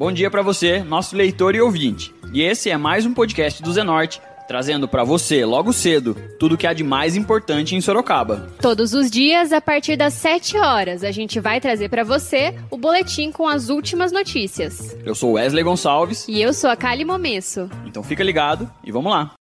Bom 0.00 0.10
dia 0.10 0.30
para 0.30 0.40
você, 0.40 0.82
nosso 0.82 1.14
leitor 1.14 1.54
e 1.54 1.60
ouvinte. 1.60 2.14
E 2.32 2.40
esse 2.40 2.70
é 2.70 2.76
mais 2.78 3.04
um 3.04 3.12
podcast 3.12 3.62
do 3.62 3.70
Zenorte, 3.70 4.18
trazendo 4.48 4.88
para 4.88 5.04
você, 5.04 5.44
logo 5.44 5.74
cedo, 5.74 6.16
tudo 6.38 6.54
o 6.54 6.56
que 6.56 6.66
há 6.66 6.72
de 6.72 6.82
mais 6.82 7.16
importante 7.16 7.76
em 7.76 7.82
Sorocaba. 7.82 8.48
Todos 8.62 8.94
os 8.94 9.10
dias, 9.10 9.52
a 9.52 9.60
partir 9.60 9.98
das 9.98 10.14
7 10.14 10.56
horas, 10.56 11.04
a 11.04 11.10
gente 11.10 11.38
vai 11.38 11.60
trazer 11.60 11.90
para 11.90 12.02
você 12.02 12.54
o 12.70 12.78
boletim 12.78 13.30
com 13.30 13.46
as 13.46 13.68
últimas 13.68 14.10
notícias. 14.10 14.96
Eu 15.04 15.14
sou 15.14 15.32
Wesley 15.32 15.62
Gonçalves. 15.62 16.26
E 16.26 16.40
eu 16.40 16.54
sou 16.54 16.70
a 16.70 16.76
Kali 16.76 17.04
Momesso. 17.04 17.68
Então 17.84 18.02
fica 18.02 18.24
ligado 18.24 18.70
e 18.82 18.90
vamos 18.90 19.12
lá. 19.12 19.32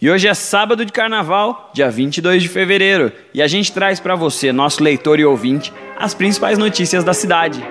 E 0.00 0.10
hoje 0.10 0.26
é 0.26 0.32
sábado 0.32 0.86
de 0.86 0.92
carnaval, 0.92 1.70
dia 1.74 1.90
22 1.90 2.42
de 2.42 2.48
fevereiro, 2.48 3.12
e 3.34 3.42
a 3.42 3.46
gente 3.46 3.70
traz 3.70 4.00
para 4.00 4.16
você, 4.16 4.52
nosso 4.52 4.82
leitor 4.82 5.20
e 5.20 5.24
ouvinte, 5.26 5.70
as 5.98 6.14
principais 6.14 6.56
notícias 6.56 7.04
da 7.04 7.12
cidade. 7.12 7.62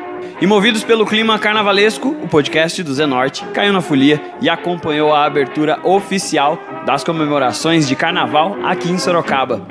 E 0.42 0.48
movidos 0.48 0.84
pelo 0.84 1.06
clima 1.06 1.38
carnavalesco, 1.38 2.10
o 2.10 2.28
podcast 2.28 2.82
do 2.82 2.94
Zenorte 2.94 3.46
caiu 3.54 3.72
na 3.72 3.82
folia 3.82 4.20
e 4.42 4.50
acompanhou 4.50 5.14
a 5.14 5.26
abertura 5.26 5.80
oficial 5.84 6.58
das 6.86 7.04
comemorações 7.04 7.88
de 7.88 7.96
carnaval 7.96 8.58
aqui 8.64 8.90
em 8.90 8.98
Sorocaba. 8.98 9.66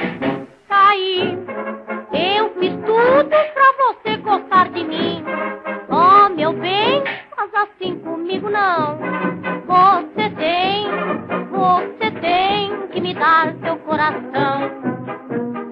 Aí, 0.68 1.36
eu 2.12 2.52
fiz 2.60 2.72
tudo 2.86 3.28
pra 3.28 3.74
você 3.78 4.16
gostar 4.18 4.68
de 4.70 4.84
mim. 4.84 5.24
Oh, 5.88 6.28
meu 6.28 6.52
bem, 6.52 7.02
faz 7.36 7.50
assim 7.54 7.98
comigo 7.98 8.48
não. 8.48 8.98
Você 9.66 10.30
tem, 10.30 10.86
você 11.50 12.10
tem 12.20 12.88
que 12.92 13.00
me 13.00 13.12
dar 13.14 13.54
seu 13.62 13.76
coração. 13.78 14.70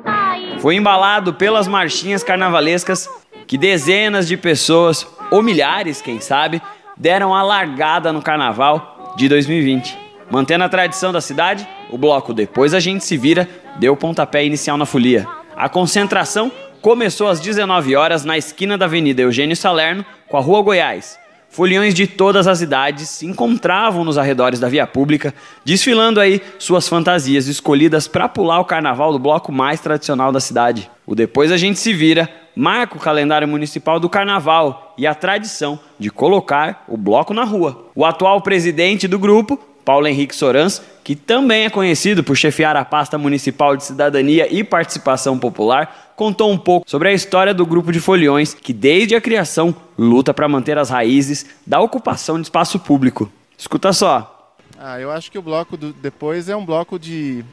Aí. 0.05 0.59
Foi 0.59 0.75
embalado 0.75 1.35
pelas 1.35 1.69
marchinhas 1.69 2.25
carnavalescas 2.25 3.09
que 3.49 3.57
dezenas 3.57 4.29
de 4.29 4.37
pessoas, 4.37 5.07
ou 5.31 5.43
milhares, 5.43 6.03
quem 6.03 6.21
sabe, 6.21 6.61
deram 6.95 7.35
a 7.35 7.43
largada 7.43 8.13
no 8.13 8.21
carnaval 8.21 9.15
de 9.17 9.27
2020. 9.27 9.99
Mantendo 10.31 10.65
a 10.65 10.69
tradição 10.69 11.11
da 11.11 11.21
cidade, 11.23 11.67
o 11.91 11.97
bloco 11.97 12.35
Depois 12.35 12.75
a 12.75 12.79
Gente 12.79 13.03
Se 13.03 13.17
Vira 13.17 13.49
deu 13.79 13.95
o 13.95 13.97
pontapé 13.97 14.45
inicial 14.45 14.77
na 14.77 14.85
folia. 14.85 15.27
A 15.57 15.67
concentração 15.67 16.53
começou 16.83 17.27
às 17.27 17.41
19 17.41 17.97
horas 17.97 18.23
na 18.23 18.37
esquina 18.37 18.77
da 18.77 18.85
Avenida 18.85 19.23
Eugênio 19.23 19.57
Salerno 19.57 20.05
com 20.29 20.37
a 20.37 20.41
Rua 20.41 20.61
Goiás. 20.61 21.19
Foliões 21.51 21.95
de 21.95 22.07
todas 22.07 22.47
as 22.47 22.61
idades 22.61 23.09
se 23.09 23.27
encontravam 23.27 24.05
nos 24.05 24.19
arredores 24.19 24.61
da 24.61 24.69
via 24.69 24.87
pública, 24.87 25.35
desfilando 25.65 26.21
aí 26.21 26.43
suas 26.59 26.87
fantasias 26.87 27.49
escolhidas 27.49 28.07
para 28.07 28.29
pular 28.29 28.61
o 28.61 28.65
carnaval 28.65 29.13
do 29.13 29.19
bloco 29.19 29.51
mais 29.51 29.81
tradicional 29.81 30.31
da 30.31 30.41
cidade. 30.41 30.91
O 31.07 31.15
Depois 31.15 31.51
a 31.51 31.57
Gente 31.57 31.79
Se 31.79 31.93
Vira 31.93 32.29
marca 32.55 32.97
o 32.97 33.01
calendário 33.01 33.49
municipal 33.49 33.99
do 33.99 34.09
carnaval 34.09 34.95
e 34.99 35.07
a 35.07 35.15
tradição 35.15 35.79
de 35.99 36.11
colocar 36.11 36.85
o 36.89 36.97
bloco 36.97 37.33
na 37.33 37.45
rua. 37.45 37.87
O 37.95 38.05
atual 38.05 38.43
presidente 38.43 39.09
do 39.09 39.19
grupo, 39.19 39.57
Paulo 39.85 40.07
Henrique 40.07 40.37
Sorans, 40.37 40.83
que 41.03 41.17
também 41.17 41.65
é 41.65 41.71
conhecido 41.71 42.23
por 42.23 42.37
chefiar 42.37 42.77
a 42.77 42.85
pasta 42.85 43.17
municipal 43.17 43.77
de 43.77 43.85
cidadania 43.85 44.53
e 44.53 44.63
participação 44.63 45.39
popular, 45.39 46.08
contou 46.19 46.51
um 46.51 46.59
pouco 46.59 46.91
sobre 46.91 47.09
a 47.09 47.13
história 47.13 47.55
do 47.55 47.65
grupo 47.65 47.93
de 47.93 48.01
foliões 48.01 48.53
que, 48.53 48.73
desde 48.73 49.15
a 49.15 49.21
criação, 49.21 49.73
luta 49.97 50.35
para 50.35 50.49
manter 50.49 50.77
as 50.77 50.91
raízes 50.91 51.47
da 51.65 51.81
ocupação 51.81 52.41
de 52.41 52.43
espaço 52.43 52.77
público. 52.81 53.31
Escuta 53.57 53.93
só. 53.93 54.57
Ah, 54.77 54.99
eu 54.99 55.13
acho 55.13 55.31
que 55.31 55.39
o 55.39 55.43
bloco 55.43 55.77
do 55.77 55.93
depois 55.93 56.49
é 56.49 56.57
um 56.57 56.67
bloco 56.67 56.99
de 56.99 57.45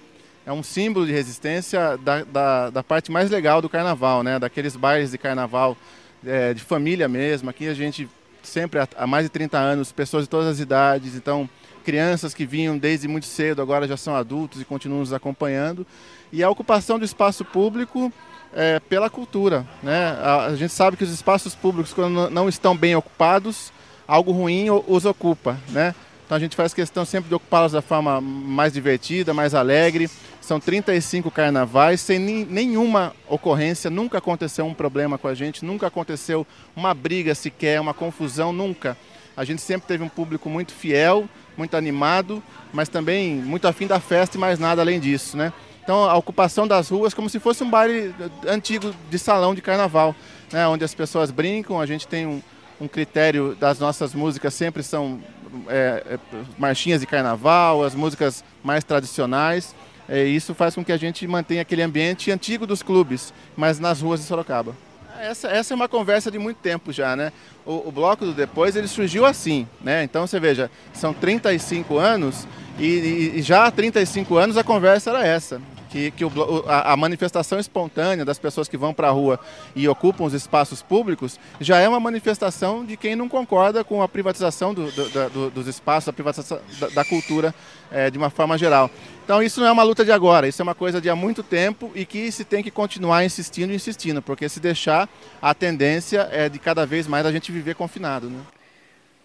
é 0.47 0.51
um 0.51 0.63
símbolo 0.63 1.05
de 1.05 1.11
resistência 1.11 1.95
da, 1.97 2.23
da, 2.23 2.69
da, 2.71 2.83
parte 2.83 3.11
mais 3.11 3.29
legal 3.29 3.61
do 3.61 3.69
carnaval, 3.69 4.23
né? 4.23 4.39
Daqueles 4.39 4.75
bailes 4.75 5.11
de 5.11 5.19
carnaval 5.19 5.77
é, 6.25 6.51
de 6.51 6.61
família 6.63 7.07
mesmo. 7.07 7.51
Aqui 7.51 7.67
a 7.67 7.73
gente 7.75 8.09
sempre 8.41 8.79
há 8.79 9.07
mais 9.07 9.25
de 9.25 9.29
30 9.29 9.59
anos, 9.59 9.91
pessoas 9.91 10.23
de 10.23 10.29
todas 10.29 10.47
as 10.47 10.59
idades, 10.59 11.15
então 11.15 11.47
crianças 11.83 12.33
que 12.33 12.47
vinham 12.47 12.79
desde 12.79 13.07
muito 13.07 13.27
cedo 13.27 13.61
agora 13.61 13.87
já 13.87 13.95
são 13.95 14.15
adultos 14.15 14.59
e 14.59 14.65
continuam 14.65 15.01
nos 15.01 15.13
acompanhando. 15.13 15.85
E 16.31 16.43
a 16.43 16.49
ocupação 16.49 16.97
do 16.97 17.05
espaço 17.05 17.45
público 17.45 18.11
é, 18.53 18.79
pela 18.79 19.09
cultura, 19.09 19.65
né? 19.81 20.17
A, 20.21 20.45
a 20.47 20.55
gente 20.55 20.73
sabe 20.73 20.97
que 20.97 21.03
os 21.03 21.11
espaços 21.11 21.55
públicos 21.55 21.93
quando 21.93 22.29
não 22.29 22.49
estão 22.49 22.75
bem 22.75 22.95
ocupados, 22.95 23.71
algo 24.07 24.31
ruim 24.31 24.69
os 24.69 25.05
ocupa, 25.05 25.57
né? 25.69 25.93
Então 26.25 26.35
a 26.35 26.39
gente 26.39 26.55
faz 26.55 26.73
questão 26.73 27.05
sempre 27.05 27.29
de 27.29 27.35
ocupá-los 27.35 27.73
da 27.73 27.81
forma 27.83 28.19
mais 28.19 28.73
divertida, 28.73 29.33
mais 29.33 29.53
alegre. 29.53 30.09
São 30.41 30.59
35 30.59 31.29
carnavais 31.29 32.01
sem 32.01 32.19
nenhuma 32.19 33.13
ocorrência, 33.27 33.89
nunca 33.89 34.17
aconteceu 34.17 34.65
um 34.65 34.73
problema 34.73 35.17
com 35.17 35.27
a 35.27 35.35
gente, 35.35 35.63
nunca 35.63 35.87
aconteceu 35.87 36.45
uma 36.75 36.93
briga 36.93 37.35
sequer, 37.35 37.79
uma 37.79 37.93
confusão, 37.93 38.51
nunca. 38.51 38.97
A 39.37 39.43
gente 39.43 39.61
sempre 39.61 39.87
teve 39.87 40.03
um 40.03 40.09
público 40.09 40.49
muito 40.49 40.71
fiel, 40.71 41.27
muito 41.57 41.75
animado, 41.75 42.41
mas 42.73 42.89
também 42.89 43.35
muito 43.35 43.67
afim 43.67 43.85
da 43.85 43.99
festa 43.99 44.37
e 44.37 44.39
mais 44.39 44.57
nada 44.57 44.81
além 44.81 44.99
disso, 44.99 45.35
né? 45.37 45.53
Então 45.85 46.03
a 46.03 46.15
ocupação 46.15 46.67
das 46.67 46.89
ruas 46.89 47.13
como 47.13 47.29
se 47.29 47.39
fosse 47.39 47.63
um 47.63 47.69
baile 47.69 48.13
antigo 48.47 48.91
de 49.07 49.19
salão 49.19 49.53
de 49.53 49.61
carnaval, 49.61 50.15
né? 50.51 50.67
onde 50.67 50.83
as 50.83 50.95
pessoas 50.95 51.29
brincam, 51.29 51.79
a 51.79 51.85
gente 51.85 52.07
tem 52.07 52.25
um, 52.25 52.41
um 52.81 52.87
critério 52.87 53.55
das 53.59 53.77
nossas 53.77 54.15
músicas 54.15 54.55
sempre 54.55 54.81
são 54.81 55.21
é, 55.67 56.03
é, 56.07 56.19
marchinhas 56.57 57.01
de 57.01 57.05
carnaval, 57.05 57.83
as 57.83 57.93
músicas 57.93 58.43
mais 58.63 58.83
tradicionais. 58.83 59.75
É, 60.09 60.23
isso 60.23 60.55
faz 60.55 60.73
com 60.73 60.83
que 60.83 60.91
a 60.91 60.97
gente 60.97 61.27
mantenha 61.27 61.61
aquele 61.61 61.83
ambiente 61.83 62.31
antigo 62.31 62.65
dos 62.65 62.81
clubes, 62.81 63.31
mas 63.55 63.79
nas 63.79 64.01
ruas 64.01 64.19
de 64.19 64.25
Sorocaba. 64.25 64.75
Essa, 65.19 65.47
essa 65.49 65.73
é 65.73 65.75
uma 65.75 65.87
conversa 65.87 66.31
de 66.31 66.39
muito 66.39 66.57
tempo 66.57 66.91
já, 66.91 67.15
né? 67.15 67.31
O, 67.63 67.89
o, 67.89 67.91
bloco 67.91 68.25
do 68.25 68.33
depois 68.33 68.75
ele 68.75 68.87
surgiu 68.87 69.23
assim, 69.25 69.67
né? 69.81 70.03
Então 70.03 70.25
você 70.25 70.39
veja, 70.39 70.69
são 70.93 71.13
35 71.13 71.97
anos 71.97 72.47
e, 72.77 72.85
e, 72.85 73.39
e 73.39 73.41
já 73.41 73.65
há 73.65 73.71
35 73.71 74.35
anos 74.35 74.57
a 74.57 74.63
conversa 74.63 75.11
era 75.11 75.25
essa 75.25 75.61
que, 75.95 76.11
que 76.11 76.25
o, 76.25 76.65
a, 76.67 76.91
a, 76.91 76.97
manifestação 76.97 77.57
espontânea 77.57 78.25
das 78.25 78.37
pessoas 78.37 78.67
que 78.67 78.75
vão 78.75 78.93
para 78.93 79.07
a 79.07 79.11
rua 79.11 79.39
e 79.73 79.87
ocupam 79.87 80.25
os 80.25 80.33
espaços 80.33 80.81
públicos 80.81 81.39
já 81.57 81.79
é 81.79 81.87
uma 81.87 82.01
manifestação 82.01 82.83
de 82.83 82.97
quem 82.97 83.15
não 83.15 83.29
concorda 83.29 83.81
com 83.81 84.01
a 84.01 84.07
privatização 84.07 84.73
do, 84.73 84.91
do, 84.91 85.29
do, 85.29 85.49
dos 85.51 85.67
espaços, 85.67 86.09
a 86.09 86.13
privatização 86.13 86.59
da, 86.81 86.89
da 86.89 87.05
cultura 87.05 87.55
é, 87.89 88.09
de 88.11 88.17
uma 88.17 88.29
forma 88.29 88.57
geral. 88.57 88.91
Então 89.23 89.41
isso 89.41 89.61
não 89.61 89.67
é 89.67 89.71
uma 89.71 89.83
luta 89.83 90.03
de 90.03 90.11
agora, 90.11 90.49
isso 90.49 90.61
é 90.61 90.63
uma 90.63 90.75
coisa 90.75 90.99
de 90.99 91.09
há 91.09 91.15
muito 91.15 91.41
tempo 91.41 91.89
e 91.95 92.05
que 92.05 92.29
se 92.29 92.43
tem 92.43 92.61
que 92.61 92.69
continuar 92.69 93.23
insistindo 93.23 93.71
e 93.71 93.75
insistindo, 93.75 94.21
porque 94.21 94.49
se 94.49 94.59
deixar, 94.59 95.07
a 95.41 95.53
tendência 95.53 96.27
é 96.29 96.49
de 96.49 96.59
cada 96.59 96.85
vez 96.85 97.07
mais 97.07 97.25
a 97.25 97.31
gente 97.31 97.53
viver 97.53 97.73
confinado. 97.73 98.29
Né? 98.29 98.39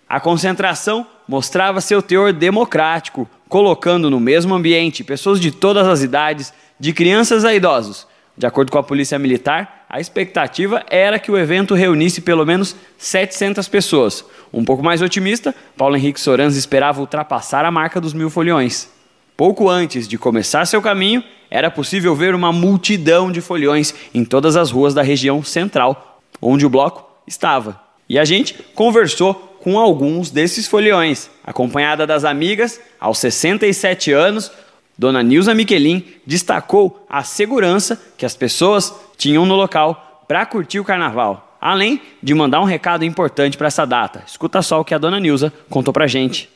A 0.09 0.21
concentração 0.21 1.05
mostrava 1.27 1.81
seu 1.81 2.01
teor 2.01 2.33
democrático, 2.33 3.29
colocando 3.51 4.09
no 4.09 4.21
mesmo 4.21 4.55
ambiente 4.55 5.03
pessoas 5.03 5.41
de 5.41 5.51
todas 5.51 5.87
as 5.87 6.03
idades, 6.03 6.55
de 6.79 6.93
crianças 6.93 7.45
a 7.45 7.53
idosos. 7.53 8.07
De 8.39 8.47
acordo 8.47 8.71
com 8.71 8.79
a 8.79 8.83
Polícia 8.83 9.19
Militar, 9.19 9.85
a 9.89 9.99
expectativa 9.99 10.85
era 10.89 11.19
que 11.19 11.33
o 11.33 11.37
evento 11.37 11.75
reunisse 11.75 12.21
pelo 12.21 12.47
menos 12.47 12.77
700 12.97 13.69
pessoas. 13.69 14.25
Um 14.53 14.65
pouco 14.65 14.85
mais 14.85 15.03
otimista, 15.03 15.53
Paulo 15.77 15.97
Henrique 15.97 16.21
Sorans 16.21 16.57
esperava 16.57 17.01
ultrapassar 17.01 17.65
a 17.65 17.73
marca 17.73 18.01
dos 18.01 18.15
mil 18.15 18.31
foliões. 18.31 18.89
Pouco 19.37 19.69
antes 19.69 20.07
de 20.07 20.17
começar 20.17 20.65
seu 20.65 20.81
caminho, 20.81 21.23
era 21.51 21.73
possível 21.73 22.15
ver 22.15 22.37
uma 22.37 22.53
multidão 22.53 23.33
de 23.33 23.41
foliões 23.41 23.93
em 24.15 24.25
todas 24.25 24.55
as 24.55 24.71
ruas 24.71 24.95
da 24.95 25.03
região 25.03 25.43
central, 25.43 26.23
onde 26.41 26.65
o 26.65 26.71
bloco 26.71 27.05
estava. 27.27 27.90
E 28.11 28.19
a 28.19 28.25
gente 28.25 28.55
conversou 28.75 29.33
com 29.61 29.79
alguns 29.79 30.33
desses 30.33 30.67
foliões. 30.67 31.31
Acompanhada 31.45 32.05
das 32.05 32.25
amigas, 32.25 32.81
aos 32.99 33.19
67 33.19 34.11
anos, 34.11 34.51
Dona 34.99 35.23
Nilza 35.23 35.55
Miquelin 35.55 36.05
destacou 36.27 37.07
a 37.09 37.23
segurança 37.23 38.03
que 38.19 38.27
as 38.27 38.35
pessoas 38.35 38.93
tinham 39.17 39.47
no 39.47 39.55
local 39.55 40.25
para 40.27 40.45
curtir 40.45 40.81
o 40.81 40.85
carnaval, 40.85 41.57
além 41.61 42.03
de 42.21 42.35
mandar 42.35 42.61
um 42.61 42.65
recado 42.65 43.05
importante 43.05 43.57
para 43.57 43.69
essa 43.69 43.87
data. 43.87 44.25
Escuta 44.27 44.61
só 44.61 44.81
o 44.81 44.85
que 44.85 44.93
a 44.93 44.99
Dona 44.99 45.21
Nilza 45.21 45.53
contou 45.69 45.95
para 45.95 46.09
gente. 46.09 46.51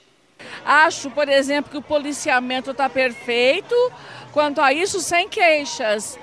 Acho, 0.66 1.08
por 1.08 1.28
exemplo, 1.28 1.70
que 1.70 1.78
o 1.78 1.82
policiamento 1.82 2.72
está 2.72 2.88
perfeito. 2.88 3.76
Quanto 4.32 4.60
a 4.60 4.72
isso, 4.72 5.00
sem 5.00 5.28
queixas 5.28 6.18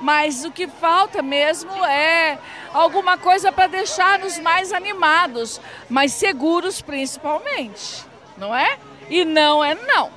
mas 0.00 0.44
o 0.44 0.50
que 0.50 0.66
falta 0.66 1.22
mesmo 1.22 1.72
é 1.84 2.38
alguma 2.72 3.16
coisa 3.16 3.50
para 3.50 3.66
deixar-nos 3.66 4.38
mais 4.38 4.72
animados, 4.72 5.60
mais 5.88 6.12
seguros 6.12 6.80
principalmente, 6.80 8.04
não 8.36 8.54
é? 8.54 8.78
E 9.08 9.24
não 9.24 9.64
é 9.64 9.74
não. 9.74 10.10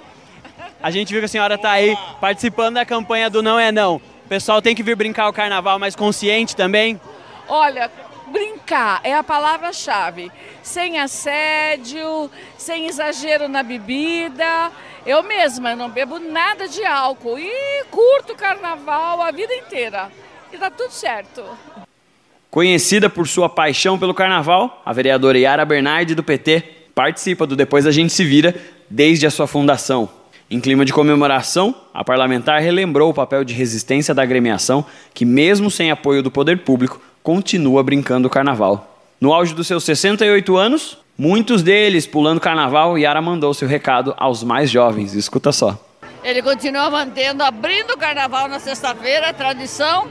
A 0.82 0.92
gente 0.92 1.12
viu 1.12 1.22
que 1.22 1.26
a 1.26 1.30
senhora 1.30 1.56
está 1.56 1.72
aí 1.72 1.98
participando 2.20 2.76
da 2.76 2.86
campanha 2.86 3.30
do 3.30 3.42
Não 3.42 3.60
é 3.60 3.72
Não. 3.72 3.98
O 3.98 4.30
pessoal 4.30 4.62
tem 4.62 4.76
que 4.76 4.84
vir 4.84 4.96
brincar 4.96 5.28
o 5.28 5.34
carnaval 5.34 5.80
mais 5.80 5.96
consciente 5.96 6.56
também? 6.56 7.00
Olha, 7.48 7.90
brincar 8.30 9.02
é 9.04 9.14
a 9.14 9.24
palavra-chave. 9.24 10.32
Sem 10.64 11.00
assédio, 11.00 12.30
sem 12.58 12.88
exagero 12.88 13.48
na 13.48 13.64
bebida. 13.64 14.72
Eu 15.06 15.24
mesma 15.24 15.76
não 15.76 15.90
bebo 15.90 16.20
nada 16.20 16.68
de 16.68 16.86
álcool 16.86 17.38
e 17.40 17.84
curto 17.92 18.36
carnaval 18.36 19.22
a 19.22 19.32
vida 19.32 19.54
inteira. 19.54 20.12
E 20.52 20.58
tá 20.58 20.70
tudo 20.70 20.92
certo. 20.92 21.44
Conhecida 22.50 23.10
por 23.10 23.28
sua 23.28 23.48
paixão 23.48 24.00
pelo 24.00 24.14
carnaval, 24.14 24.82
a 24.84 24.92
vereadora 24.92 25.38
Yara 25.38 25.66
Bernardi, 25.66 26.16
do 26.16 26.24
PT, 26.24 26.62
participa 26.96 27.46
do 27.46 27.56
Depois 27.56 27.86
a 27.86 27.92
Gente 27.92 28.12
Se 28.12 28.24
Vira 28.24 28.56
desde 28.90 29.28
a 29.28 29.32
sua 29.32 29.46
fundação. 29.46 30.19
Em 30.52 30.60
clima 30.60 30.84
de 30.84 30.92
comemoração, 30.92 31.76
a 31.94 32.04
parlamentar 32.04 32.60
relembrou 32.60 33.12
o 33.12 33.14
papel 33.14 33.44
de 33.44 33.54
resistência 33.54 34.16
da 34.16 34.24
agremiação, 34.24 34.84
que, 35.14 35.24
mesmo 35.24 35.70
sem 35.70 35.92
apoio 35.92 36.24
do 36.24 36.32
poder 36.32 36.64
público, 36.64 37.00
continua 37.22 37.84
brincando 37.84 38.28
o 38.28 38.32
carnaval. 38.32 39.00
No 39.22 39.32
auge 39.32 39.54
dos 39.54 39.68
seus 39.68 39.84
68 39.84 40.58
anos, 40.58 40.98
muitos 41.16 41.62
deles 41.62 42.08
pulando 42.08 42.42
carnaval, 42.42 42.98
Yara 42.98 43.22
mandou 43.22 43.54
seu 43.54 43.68
recado 43.68 44.16
aos 44.18 44.44
mais 44.44 44.72
jovens. 44.72 45.14
Escuta 45.14 45.52
só. 45.52 45.78
Ele 46.24 46.42
continua 46.42 46.90
mantendo, 46.90 47.44
abrindo 47.44 47.92
o 47.92 47.98
carnaval 47.98 48.48
na 48.48 48.58
sexta-feira, 48.58 49.32
tradição. 49.32 50.08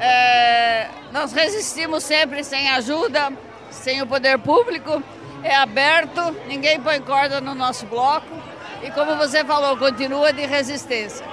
É, 0.00 0.88
nós 1.12 1.32
resistimos 1.32 2.02
sempre 2.02 2.42
sem 2.42 2.68
ajuda, 2.70 3.32
sem 3.70 4.02
o 4.02 4.06
poder 4.06 4.36
público. 4.40 5.00
É 5.44 5.54
aberto, 5.54 6.34
ninguém 6.48 6.80
põe 6.80 7.00
corda 7.00 7.40
no 7.40 7.54
nosso 7.54 7.86
bloco. 7.86 8.49
E 8.82 8.90
como 8.90 9.16
você 9.16 9.44
falou, 9.44 9.76
continua 9.76 10.32
de 10.32 10.46
resistência. 10.46 11.24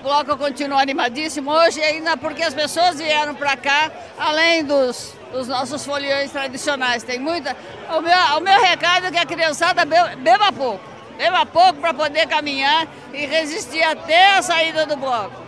O 0.00 0.02
bloco 0.02 0.36
continua 0.36 0.80
animadíssimo 0.80 1.50
hoje, 1.50 1.80
ainda 1.80 2.16
porque 2.16 2.42
as 2.42 2.54
pessoas 2.54 2.98
vieram 2.98 3.34
para 3.34 3.56
cá, 3.56 3.90
além 4.18 4.64
dos, 4.64 5.14
dos 5.32 5.48
nossos 5.48 5.84
foliões 5.84 6.30
tradicionais. 6.30 7.02
Tem 7.02 7.18
muita. 7.18 7.56
O 7.88 8.00
meu, 8.00 8.18
o 8.38 8.40
meu 8.40 8.60
recado 8.60 9.06
é 9.06 9.10
que 9.10 9.18
a 9.18 9.26
criançada 9.26 9.84
beba, 9.84 10.16
beba 10.16 10.52
pouco. 10.52 10.84
Beba 11.16 11.46
pouco 11.46 11.74
para 11.74 11.94
poder 11.94 12.26
caminhar 12.26 12.88
e 13.12 13.24
resistir 13.26 13.82
até 13.82 14.36
a 14.36 14.42
saída 14.42 14.84
do 14.84 14.96
bloco. 14.96 15.43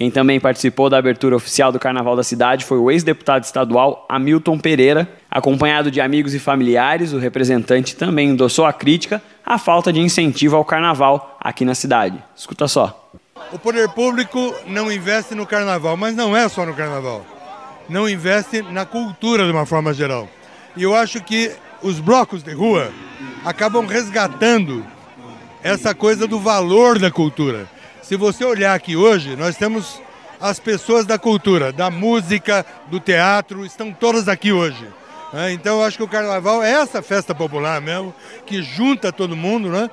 Quem 0.00 0.10
também 0.10 0.40
participou 0.40 0.88
da 0.88 0.96
abertura 0.96 1.36
oficial 1.36 1.70
do 1.70 1.78
Carnaval 1.78 2.16
da 2.16 2.22
cidade 2.24 2.64
foi 2.64 2.78
o 2.78 2.90
ex-deputado 2.90 3.44
estadual 3.44 4.06
Hamilton 4.08 4.58
Pereira. 4.58 5.06
Acompanhado 5.30 5.90
de 5.90 6.00
amigos 6.00 6.32
e 6.32 6.38
familiares, 6.38 7.12
o 7.12 7.18
representante 7.18 7.94
também 7.94 8.30
endossou 8.30 8.64
a 8.64 8.72
crítica 8.72 9.22
à 9.44 9.58
falta 9.58 9.92
de 9.92 10.00
incentivo 10.00 10.56
ao 10.56 10.64
carnaval 10.64 11.36
aqui 11.38 11.66
na 11.66 11.74
cidade. 11.74 12.16
Escuta 12.34 12.66
só. 12.66 13.10
O 13.52 13.58
poder 13.58 13.90
público 13.90 14.54
não 14.66 14.90
investe 14.90 15.34
no 15.34 15.46
carnaval, 15.46 15.98
mas 15.98 16.16
não 16.16 16.34
é 16.34 16.48
só 16.48 16.64
no 16.64 16.72
carnaval. 16.72 17.22
Não 17.86 18.08
investe 18.08 18.62
na 18.62 18.86
cultura 18.86 19.44
de 19.44 19.52
uma 19.52 19.66
forma 19.66 19.92
geral. 19.92 20.26
E 20.78 20.82
eu 20.82 20.94
acho 20.94 21.22
que 21.22 21.52
os 21.82 22.00
blocos 22.00 22.42
de 22.42 22.54
rua 22.54 22.90
acabam 23.44 23.84
resgatando 23.84 24.82
essa 25.62 25.94
coisa 25.94 26.26
do 26.26 26.40
valor 26.40 26.98
da 26.98 27.10
cultura. 27.10 27.68
Se 28.10 28.16
você 28.16 28.44
olhar 28.44 28.74
aqui 28.74 28.96
hoje, 28.96 29.36
nós 29.36 29.56
temos 29.56 30.02
as 30.40 30.58
pessoas 30.58 31.06
da 31.06 31.16
cultura, 31.16 31.72
da 31.72 31.92
música, 31.92 32.66
do 32.88 32.98
teatro, 32.98 33.64
estão 33.64 33.92
todas 33.92 34.26
aqui 34.26 34.50
hoje. 34.50 34.84
Né? 35.32 35.52
Então 35.52 35.78
eu 35.78 35.84
acho 35.84 35.96
que 35.96 36.02
o 36.02 36.08
carnaval 36.08 36.60
é 36.60 36.72
essa 36.72 37.02
festa 37.02 37.32
popular 37.36 37.80
mesmo, 37.80 38.12
que 38.44 38.64
junta 38.64 39.12
todo 39.12 39.36
mundo, 39.36 39.68
né? 39.68 39.88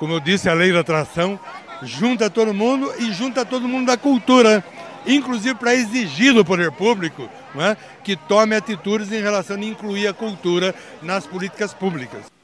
como 0.00 0.14
eu 0.14 0.18
disse, 0.18 0.48
a 0.48 0.52
lei 0.52 0.72
da 0.72 0.80
atração, 0.80 1.38
junta 1.84 2.28
todo 2.28 2.52
mundo 2.52 2.92
e 2.98 3.12
junta 3.12 3.44
todo 3.44 3.68
mundo 3.68 3.86
da 3.86 3.96
cultura, 3.96 4.64
inclusive 5.06 5.54
para 5.54 5.72
exigir 5.72 6.34
do 6.34 6.44
poder 6.44 6.72
público 6.72 7.28
né? 7.54 7.76
que 8.02 8.16
tome 8.16 8.56
atitudes 8.56 9.12
em 9.12 9.22
relação 9.22 9.54
a 9.54 9.60
incluir 9.60 10.08
a 10.08 10.12
cultura 10.12 10.74
nas 11.00 11.24
políticas 11.24 11.72
públicas. 11.72 12.39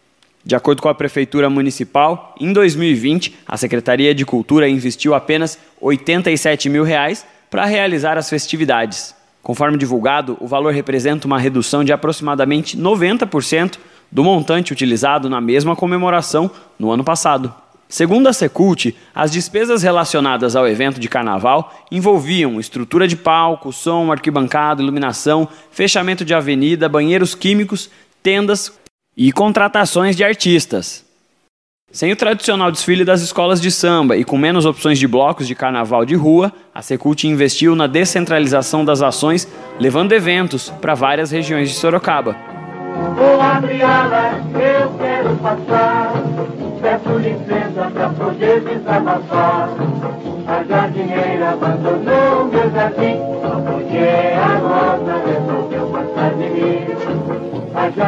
De 0.46 0.54
acordo 0.54 0.80
com 0.80 0.88
a 0.88 0.94
Prefeitura 0.94 1.50
Municipal, 1.50 2.32
em 2.40 2.52
2020, 2.52 3.34
a 3.48 3.56
Secretaria 3.56 4.14
de 4.14 4.24
Cultura 4.24 4.68
investiu 4.68 5.12
apenas 5.12 5.58
87 5.80 6.68
mil 6.68 6.84
reais 6.84 7.26
para 7.50 7.64
realizar 7.64 8.16
as 8.16 8.30
festividades. 8.30 9.12
Conforme 9.42 9.76
divulgado, 9.76 10.36
o 10.40 10.46
valor 10.46 10.72
representa 10.72 11.26
uma 11.26 11.36
redução 11.36 11.82
de 11.82 11.92
aproximadamente 11.92 12.78
90% 12.78 13.78
do 14.08 14.22
montante 14.22 14.72
utilizado 14.72 15.28
na 15.28 15.40
mesma 15.40 15.74
comemoração 15.74 16.48
no 16.78 16.92
ano 16.92 17.02
passado. 17.02 17.52
Segundo 17.88 18.28
a 18.28 18.32
Secult, 18.32 18.94
as 19.12 19.32
despesas 19.32 19.82
relacionadas 19.82 20.54
ao 20.54 20.68
evento 20.68 21.00
de 21.00 21.08
carnaval 21.08 21.74
envolviam 21.90 22.60
estrutura 22.60 23.08
de 23.08 23.16
palco, 23.16 23.72
som, 23.72 24.12
arquibancada, 24.12 24.80
iluminação, 24.80 25.48
fechamento 25.72 26.24
de 26.24 26.34
avenida, 26.34 26.88
banheiros 26.88 27.34
químicos, 27.34 27.90
tendas, 28.22 28.72
e 29.16 29.32
contratações 29.32 30.14
de 30.14 30.22
artistas. 30.22 31.04
Sem 31.90 32.12
o 32.12 32.16
tradicional 32.16 32.70
desfile 32.70 33.04
das 33.04 33.22
escolas 33.22 33.60
de 33.60 33.70
samba 33.70 34.16
e 34.16 34.24
com 34.24 34.36
menos 34.36 34.66
opções 34.66 34.98
de 34.98 35.08
blocos 35.08 35.46
de 35.46 35.54
carnaval 35.54 36.04
de 36.04 36.14
rua, 36.14 36.52
a 36.74 36.82
Secult 36.82 37.26
investiu 37.26 37.74
na 37.74 37.86
descentralização 37.86 38.84
das 38.84 39.00
ações, 39.00 39.48
levando 39.78 40.12
eventos 40.12 40.68
para 40.68 40.94
várias 40.94 41.30
regiões 41.30 41.70
de 41.70 41.76
Sorocaba. 41.76 42.36
Vou 43.14 43.40
eu 44.60 44.90
quero 44.98 45.36
passar. 45.36 46.12
Peço 46.82 47.18
licença. 47.18 47.56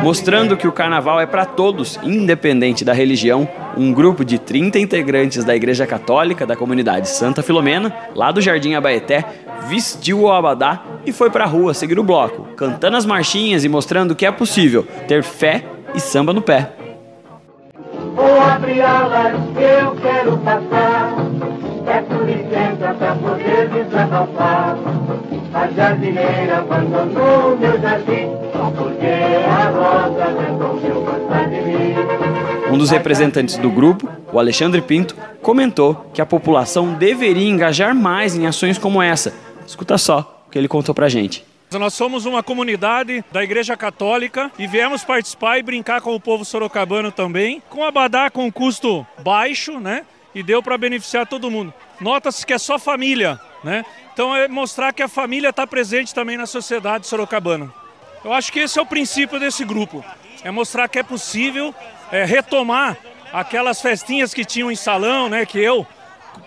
Mostrando 0.03 0.56
que 0.56 0.67
o 0.67 0.73
carnaval 0.73 1.21
é 1.21 1.27
para 1.27 1.45
todos, 1.45 1.99
independente 2.03 2.85
da 2.85 2.93
religião. 2.93 3.49
Um 3.77 3.93
grupo 3.93 4.25
de 4.25 4.39
30 4.39 4.79
integrantes 4.79 5.45
da 5.45 5.55
Igreja 5.55 5.87
Católica 5.87 6.47
da 6.47 6.56
comunidade 6.56 7.09
Santa 7.09 7.43
Filomena, 7.43 7.95
lá 8.15 8.33
do 8.33 8.41
Jardim 8.41 8.75
Abaeté, 8.75 9.25
vestiu 9.69 10.23
o 10.23 10.33
abadá 10.33 10.83
e 11.05 11.12
foi 11.12 11.31
para 11.31 11.45
a 11.45 11.47
rua 11.47 11.75
seguir 11.75 11.99
o 11.99 12.05
bloco, 12.05 12.49
cantando 12.56 12.97
as 12.97 13.06
marchinhas 13.06 13.65
e 13.65 13.69
mostrando 13.69 14.15
que 14.15 14.27
é 14.27 14.31
possível 14.31 14.87
ter 15.06 15.23
fé 15.23 15.65
e 15.95 16.00
samba 16.00 16.33
no 16.33 16.43
pé. 16.43 16.73
Vou 18.15 18.41
abrir 18.41 18.81
alas 18.83 19.35
eu 19.56 19.95
quero 19.97 20.39
passar, 20.39 21.15
peço 21.85 22.23
licença 22.25 22.95
para 22.95 23.15
poder 23.15 23.69
desabafar. 23.69 24.77
A 25.59 25.67
jardineira 25.73 26.59
abandonou 26.59 27.59
meu 27.59 27.81
jardim, 27.81 28.29
porque 28.77 29.07
a 29.45 29.71
rosa 29.71 30.25
resolveu 30.41 31.03
gostar 31.03 31.49
de 31.51 31.61
mim. 31.63 31.95
Um 32.73 32.79
dos 32.79 32.91
representantes 32.91 33.57
do 33.57 33.69
grupo, 33.69 34.09
o 34.33 34.39
Alexandre 34.39 34.81
Pinto, 34.81 35.17
comentou 35.43 35.97
que 36.15 36.23
a 36.23 36.27
população 36.27 36.95
deveria 36.95 37.49
engajar 37.49 37.93
mais 37.93 38.37
em 38.37 38.47
ações 38.47 38.79
como 38.79 39.03
essa. 39.03 39.35
Escuta 39.67 39.99
só 39.99 40.45
o 40.47 40.51
que 40.51 40.57
ele 40.57 40.69
contou 40.69 40.95
pra 40.95 41.09
gente. 41.09 41.45
Nós 41.73 41.93
somos 41.93 42.25
uma 42.25 42.41
comunidade 42.41 43.25
da 43.33 43.43
Igreja 43.43 43.77
Católica 43.77 44.53
e 44.61 44.69
viemos 44.69 45.03
participar 45.03 45.59
e 45.59 45.62
brincar 45.65 46.00
com 46.00 46.15
o 46.15 46.21
povo 46.21 46.45
sorocabano 46.45 47.11
também, 47.11 47.61
com 47.69 47.83
abadá 47.83 48.31
com 48.31 48.50
custo 48.53 49.05
baixo, 49.25 49.81
né? 49.81 50.05
E 50.33 50.41
deu 50.41 50.62
para 50.62 50.79
beneficiar 50.79 51.27
todo 51.27 51.50
mundo. 51.50 51.75
Nota-se 52.00 52.47
que 52.47 52.53
é 52.53 52.59
só 52.59 52.79
família, 52.79 53.41
né? 53.62 53.85
Então 54.12 54.35
é 54.35 54.49
mostrar 54.49 54.93
que 54.93 55.03
a 55.03 55.09
família 55.09 55.50
está 55.50 55.67
presente 55.67 56.15
também 56.15 56.37
na 56.37 56.47
sociedade 56.47 57.07
sorocabana. 57.07 57.73
Eu 58.25 58.33
acho 58.33 58.53
que 58.53 58.61
esse 58.61 58.79
é 58.79 58.83
o 58.83 58.87
princípio 58.87 59.38
desse 59.38 59.65
grupo, 59.65 60.05
é 60.43 60.50
mostrar 60.50 60.88
que 60.88 60.99
é 60.99 61.03
possível 61.03 61.75
é, 62.11 62.25
retomar 62.25 62.97
aquelas 63.33 63.81
festinhas 63.81 64.33
que 64.33 64.45
tinham 64.45 64.71
em 64.71 64.77
salão, 64.77 65.29
né, 65.29 65.45
que 65.45 65.59
eu 65.59 65.87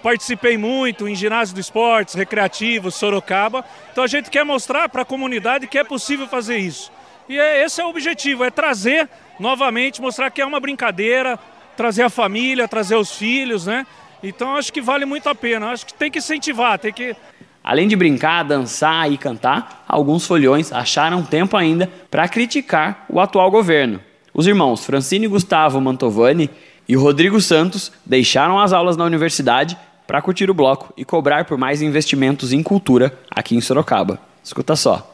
participei 0.02 0.58
muito 0.58 1.08
em 1.08 1.16
ginásio 1.16 1.54
do 1.54 1.62
esportes, 1.62 2.16
recreativo, 2.16 2.92
Sorocaba. 2.92 3.64
Então 3.92 4.04
a 4.04 4.08
gente 4.08 4.30
quer 4.30 4.44
mostrar 4.44 4.90
para 4.90 5.04
a 5.04 5.06
comunidade 5.06 5.68
que 5.68 5.78
é 5.78 5.84
possível 5.84 6.28
fazer 6.28 6.58
isso. 6.58 6.92
E 7.30 7.38
é, 7.38 7.64
esse 7.64 7.80
é 7.80 7.86
o 7.86 7.90
objetivo, 7.90 8.44
é 8.44 8.50
trazer 8.50 9.08
novamente, 9.40 10.02
mostrar 10.02 10.30
que 10.30 10.42
é 10.42 10.46
uma 10.46 10.60
brincadeira, 10.60 11.40
trazer 11.78 12.04
a 12.04 12.10
família, 12.10 12.68
trazer 12.68 12.96
os 12.96 13.16
filhos, 13.16 13.66
né? 13.66 13.86
Então 14.24 14.56
acho 14.56 14.72
que 14.72 14.82
vale 14.82 15.06
muito 15.06 15.28
a 15.28 15.36
pena. 15.36 15.72
Acho 15.72 15.86
que 15.86 15.94
tem 15.94 16.12
que 16.12 16.20
incentivar, 16.20 16.78
tem 16.78 16.94
que 16.94 17.16
Além 17.64 17.88
de 17.88 17.96
brincar, 17.96 18.44
dançar 18.44 19.12
e 19.12 19.18
cantar, 19.18 19.86
alguns 19.88 20.26
folhões 20.26 20.74
acharam 20.74 21.22
tempo 21.22 21.56
ainda 21.56 21.88
para 22.10 22.28
criticar 22.28 23.06
o 23.08 23.20
atual 23.20 23.52
governo. 23.52 24.00
Os 24.34 24.48
irmãos 24.48 24.84
Francine 24.84 25.28
Gustavo 25.28 25.80
Mantovani 25.80 26.50
e 26.88 26.96
Rodrigo 26.96 27.40
Santos 27.40 27.92
deixaram 28.04 28.60
as 28.60 28.74
aulas 28.74 28.98
na 28.98 29.04
universidade 29.04 29.78
para 30.08 30.22
curtir 30.22 30.50
o 30.50 30.54
bloco 30.54 30.92
e 30.98 31.06
cobrar 31.06 31.46
por 31.46 31.58
mais 31.58 31.82
investimentos 31.82 32.52
em 32.52 32.64
cultura 32.64 33.18
aqui 33.30 33.56
em 33.56 33.62
Sorocaba. 33.62 34.20
Escuta 34.44 34.76
só. 34.76 35.11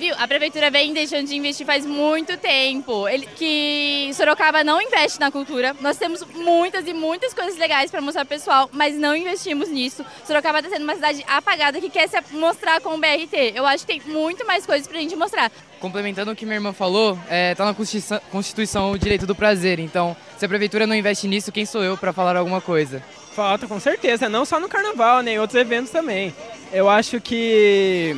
Viu? 0.00 0.14
A 0.18 0.26
prefeitura 0.26 0.70
vem 0.70 0.94
deixando 0.94 1.26
de 1.26 1.36
investir 1.36 1.66
faz 1.66 1.84
muito 1.84 2.34
tempo. 2.38 3.06
Ele, 3.06 3.26
que 3.36 4.10
Sorocaba 4.14 4.64
não 4.64 4.80
investe 4.80 5.20
na 5.20 5.30
cultura. 5.30 5.76
Nós 5.78 5.98
temos 5.98 6.24
muitas 6.34 6.86
e 6.86 6.94
muitas 6.94 7.34
coisas 7.34 7.58
legais 7.58 7.90
para 7.90 8.00
mostrar 8.00 8.24
pro 8.24 8.34
pessoal, 8.34 8.70
mas 8.72 8.96
não 8.96 9.14
investimos 9.14 9.68
nisso. 9.68 10.02
Sorocaba 10.24 10.60
está 10.60 10.70
sendo 10.70 10.84
uma 10.84 10.94
cidade 10.94 11.22
apagada 11.28 11.78
que 11.82 11.90
quer 11.90 12.08
se 12.08 12.16
mostrar 12.32 12.80
com 12.80 12.94
o 12.94 12.98
BRT. 12.98 13.52
Eu 13.54 13.66
acho 13.66 13.86
que 13.86 14.00
tem 14.00 14.10
muito 14.10 14.46
mais 14.46 14.64
coisas 14.64 14.88
para 14.88 14.96
a 14.96 15.02
gente 15.02 15.14
mostrar. 15.16 15.52
Complementando 15.78 16.30
o 16.30 16.34
que 16.34 16.46
minha 16.46 16.56
irmã 16.56 16.72
falou, 16.72 17.18
é, 17.28 17.54
tá 17.54 17.66
na 17.66 17.74
Constituição, 17.74 18.22
Constituição 18.32 18.92
o 18.92 18.98
direito 18.98 19.26
do 19.26 19.34
prazer. 19.34 19.78
Então, 19.78 20.16
se 20.38 20.46
a 20.46 20.48
prefeitura 20.48 20.86
não 20.86 20.94
investe 20.96 21.28
nisso, 21.28 21.52
quem 21.52 21.66
sou 21.66 21.84
eu 21.84 21.98
para 21.98 22.10
falar 22.10 22.38
alguma 22.38 22.62
coisa? 22.62 23.02
Falta, 23.34 23.66
com 23.66 23.78
certeza. 23.78 24.30
Não 24.30 24.46
só 24.46 24.58
no 24.58 24.68
carnaval, 24.68 25.20
né? 25.20 25.32
Em 25.32 25.38
outros 25.38 25.60
eventos 25.60 25.90
também. 25.90 26.34
Eu 26.72 26.88
acho 26.88 27.20
que 27.20 28.16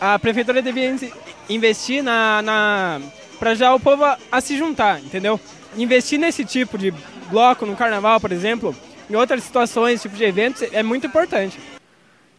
a 0.00 0.18
prefeitura 0.18 0.60
devia 0.62 0.90
in- 0.90 1.12
investir 1.48 2.02
na, 2.02 2.42
na 2.42 3.00
para 3.38 3.54
já 3.54 3.74
o 3.74 3.80
povo 3.80 4.04
a, 4.04 4.16
a 4.30 4.40
se 4.40 4.56
juntar, 4.56 5.00
entendeu? 5.00 5.38
Investir 5.76 6.18
nesse 6.18 6.44
tipo 6.44 6.76
de 6.78 6.92
bloco 7.30 7.64
no 7.66 7.74
carnaval, 7.76 8.20
por 8.20 8.30
exemplo, 8.32 8.74
em 9.10 9.14
outras 9.16 9.42
situações, 9.42 10.02
tipo 10.02 10.16
de 10.16 10.24
eventos, 10.24 10.62
é 10.72 10.82
muito 10.82 11.06
importante. 11.06 11.58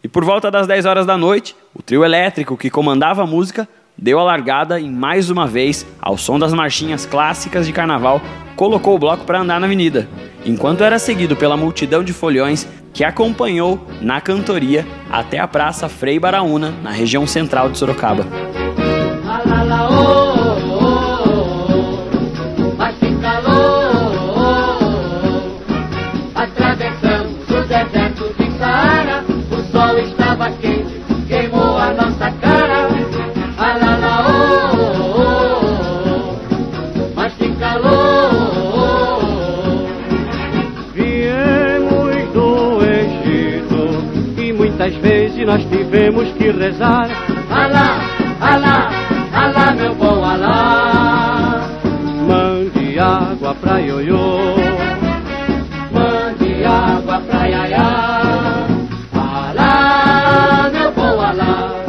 E 0.02 0.08
por 0.08 0.24
volta 0.24 0.50
das 0.50 0.66
10 0.66 0.84
horas 0.86 1.06
da 1.06 1.16
noite, 1.16 1.56
o 1.74 1.82
trio 1.82 2.04
elétrico 2.04 2.56
que 2.56 2.70
comandava 2.70 3.22
a 3.22 3.26
música 3.26 3.68
deu 3.96 4.18
a 4.18 4.22
largada 4.24 4.78
e 4.80 4.88
mais 4.88 5.30
uma 5.30 5.46
vez, 5.46 5.86
ao 6.00 6.16
som 6.18 6.38
das 6.38 6.52
marchinhas 6.52 7.06
clássicas 7.06 7.66
de 7.66 7.72
carnaval, 7.72 8.20
colocou 8.56 8.94
o 8.94 8.98
bloco 8.98 9.24
para 9.24 9.40
andar 9.40 9.60
na 9.60 9.66
avenida, 9.66 10.08
enquanto 10.44 10.84
era 10.84 10.98
seguido 10.98 11.36
pela 11.36 11.56
multidão 11.56 12.02
de 12.02 12.12
folhões 12.12 12.68
que 12.92 13.02
acompanhou 13.02 13.84
na 14.00 14.20
cantoria 14.20 14.86
até 15.10 15.38
a 15.38 15.48
Praça 15.48 15.88
Frei 15.88 16.18
Baraúna, 16.18 16.72
na 16.82 16.90
região 16.90 17.26
central 17.26 17.68
de 17.68 17.78
Sorocaba. 17.78 18.24
Nós 46.10 46.14
tivemos 46.28 46.32
que 46.32 46.50
rezar. 46.50 47.08
Alá, 47.50 48.00
alá, 48.40 48.90
alá 49.32 49.72
meu 49.72 49.94
bom 49.94 50.24
alá 50.24 51.68
Mande 52.26 52.98
água 52.98 53.54
pra 53.54 53.78
ioiô. 53.78 54.56
Mande 55.92 56.64
água 56.64 57.20
pra 57.20 57.48
iaiá 57.48 58.66
Alá, 59.12 60.70
meu 60.72 60.92
bom 60.92 61.20
alá 61.20 61.84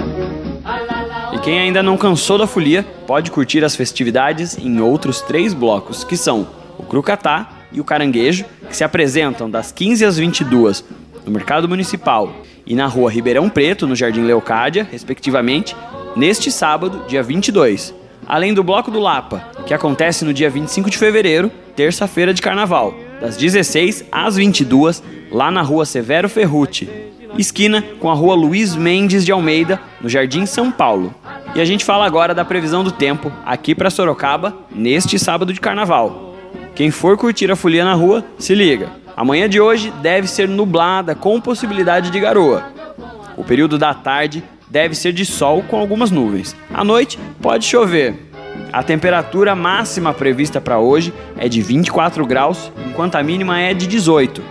E 1.34 1.40
quem 1.40 1.60
ainda 1.60 1.84
não 1.84 1.98
cansou 1.98 2.38
da 2.38 2.48
folia 2.48 2.86
pode 3.06 3.32
curtir 3.32 3.64
as 3.64 3.76
festividades 3.76 4.58
em 4.58 4.80
outros 4.80 5.22
três 5.22 5.54
blocos, 5.54 6.04
que 6.04 6.16
são 6.16 6.48
o 6.78 6.84
Crucatá 6.84 7.50
e 7.72 7.82
o 7.82 7.84
Caranguejo, 7.84 8.46
que 8.70 8.76
se 8.76 8.84
apresentam 8.84 9.50
das 9.50 9.72
15 9.72 10.06
às 10.06 10.18
22 10.18 10.84
no 11.26 11.32
Mercado 11.32 11.68
Municipal 11.68 12.32
e 12.66 12.76
na 12.76 12.88
Rua 12.88 13.12
Ribeirão 13.12 13.50
Preto, 13.50 13.86
no 13.88 13.96
Jardim 13.96 14.22
Leocádia, 14.22 14.88
respectivamente, 14.90 15.76
neste 16.16 16.52
sábado, 16.52 17.04
dia 17.08 17.22
22. 17.22 17.94
Além 18.28 18.54
do 18.54 18.64
Bloco 18.64 18.90
do 18.90 19.00
Lapa, 19.00 19.50
que 19.68 19.74
acontece 19.74 20.26
no 20.26 20.34
dia 20.34 20.50
25 20.50 20.90
de 20.90 20.98
fevereiro, 20.98 21.52
terça-feira 21.76 22.34
de 22.34 22.42
carnaval, 22.42 22.94
das 23.22 23.38
16 23.38 24.06
às 24.12 24.36
22, 24.36 25.04
lá 25.32 25.52
na 25.52 25.62
Rua 25.62 25.86
Severo 25.86 26.28
Ferrucci, 26.28 26.90
esquina 27.38 27.84
com 28.00 28.10
a 28.10 28.14
Rua 28.14 28.34
Luiz 28.34 28.76
Mendes 28.76 29.26
de 29.26 29.32
Almeida, 29.32 29.80
no 30.02 30.10
Jardim 30.10 30.46
São 30.46 30.72
Paulo. 30.72 31.14
E 31.54 31.62
a 31.62 31.66
gente 31.66 31.86
fala 31.86 32.06
agora 32.06 32.34
da 32.34 32.44
previsão 32.44 32.84
do 32.84 32.92
tempo 32.92 33.32
aqui 33.46 33.76
para 33.76 33.90
Sorocaba 33.90 34.58
neste 34.72 35.20
sábado 35.20 35.54
de 35.54 35.60
carnaval. 35.60 36.36
Quem 36.74 36.92
for 36.92 37.18
curtir 37.18 37.50
a 37.52 37.56
folia 37.56 37.86
na 37.86 37.94
rua, 37.94 38.26
se 38.38 38.54
liga. 38.54 39.05
Amanhã 39.16 39.48
de 39.48 39.62
hoje 39.62 39.92
deve 40.02 40.28
ser 40.28 40.48
nublada 40.48 41.16
com 41.16 41.40
possibilidade 41.40 42.10
de 42.10 42.20
garoa. 42.20 42.66
O 43.38 43.44
período 43.44 43.78
da 43.78 43.94
tarde 43.94 44.44
deve 44.68 44.94
ser 44.94 45.14
de 45.14 45.26
sol 45.26 45.64
com 45.64 45.80
algumas 45.80 46.12
nuvens. 46.12 46.56
À 46.74 46.84
noite 46.84 47.18
pode 47.42 47.66
chover. 47.66 48.30
A 48.74 48.84
temperatura 48.84 49.56
máxima 49.56 50.14
prevista 50.14 50.60
para 50.60 50.80
hoje 50.80 51.14
é 51.38 51.48
de 51.48 51.62
24 51.62 52.26
graus, 52.26 52.72
enquanto 52.86 53.16
a 53.16 53.24
mínima 53.24 53.60
é 53.60 53.74
de 53.74 53.88
18. 53.88 54.42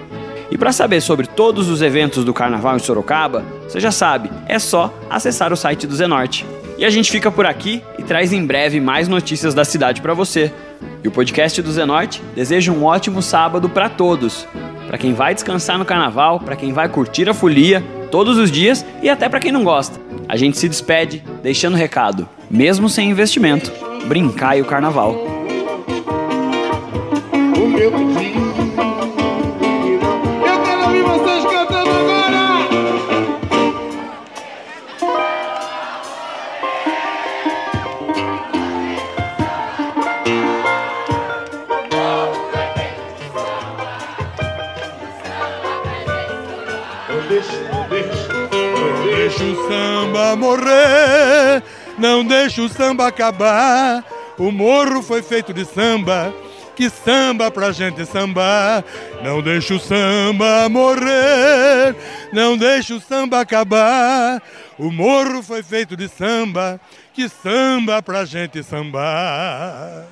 E 0.51 0.57
para 0.57 0.73
saber 0.73 1.03
sobre 1.03 1.27
todos 1.27 1.69
os 1.69 1.83
eventos 1.83 2.25
do 2.25 2.33
carnaval 2.33 2.77
em 2.77 2.79
Sorocaba, 2.79 3.45
você 3.69 3.81
já 3.81 3.91
sabe, 3.91 4.31
é 4.47 4.59
só 4.59 4.93
acessar 5.11 5.53
o 5.53 5.57
site 5.57 5.87
do 5.87 5.95
Zenorte. 5.95 6.47
E 6.79 6.85
a 6.85 6.91
gente 6.91 7.11
fica 7.11 7.31
por 7.31 7.45
aqui 7.45 7.83
e 7.99 8.03
traz 8.03 8.33
em 8.33 8.45
breve 8.45 8.81
mais 8.81 9.09
notícias 9.09 9.53
da 9.53 9.65
cidade 9.65 10.01
para 10.01 10.15
você. 10.15 10.53
E 11.05 11.09
o 11.09 11.11
podcast 11.11 11.61
do 11.61 11.71
Zenorte 11.71 12.23
deseja 12.35 12.73
um 12.73 12.83
ótimo 12.83 13.21
sábado 13.21 13.69
para 13.69 13.91
todos. 13.91 14.49
Para 14.87 14.97
quem 14.97 15.13
vai 15.13 15.35
descansar 15.35 15.79
no 15.79 15.85
carnaval, 15.85 16.41
para 16.41 16.57
quem 16.57 16.73
vai 16.73 16.89
curtir 16.89 17.29
a 17.29 17.35
folia 17.35 17.85
todos 18.11 18.39
os 18.39 18.51
dias 18.51 18.87
e 19.03 19.11
até 19.11 19.29
para 19.29 19.39
quem 19.39 19.53
não 19.53 19.63
gosta. 19.63 20.01
A 20.27 20.35
gente 20.35 20.57
se 20.57 20.67
despede 20.67 21.23
deixando 21.43 21.77
recado, 21.77 22.27
mesmo 22.51 22.89
sem 22.89 23.11
investimento, 23.11 23.71
brincar 24.07 24.57
e 24.57 24.63
o 24.63 24.65
carnaval. 24.65 25.15
O 27.55 27.69
meu 27.69 27.93
pedido 27.93 28.34
o 52.65 52.69
samba 52.69 53.07
acabar. 53.07 54.05
O 54.39 54.51
morro 54.51 55.03
foi 55.03 55.23
feito 55.23 55.53
de 55.53 55.65
samba, 55.65 56.35
que 56.75 56.91
samba 56.91 57.51
pra 57.51 57.73
gente 57.73 58.05
sambar. 58.05 58.85
Não 59.23 59.41
deixa 59.41 59.75
o 59.75 59.79
samba 59.79 60.69
morrer, 60.69 61.95
não 62.33 62.57
deixa 62.57 62.95
o 62.95 63.01
samba 63.01 63.41
acabar. 63.41 64.43
O 64.79 64.91
morro 64.91 65.43
foi 65.43 65.63
feito 65.63 65.97
de 65.97 66.09
samba, 66.09 66.81
que 67.13 67.29
samba 67.29 68.03
pra 68.03 68.25
gente 68.25 68.63
sambar. 68.63 70.07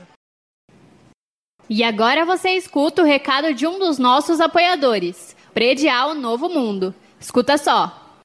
E 1.69 1.83
agora 1.83 2.25
você 2.25 2.51
escuta 2.51 3.03
o 3.03 3.07
recado 3.07 3.55
de 3.55 3.67
um 3.67 3.79
dos 3.79 3.99
nossos 3.99 4.41
apoiadores, 4.41 5.35
Predial 5.55 6.15
Novo 6.15 6.49
Mundo. 6.49 6.95
Escuta 7.19 7.57
só. 7.57 8.02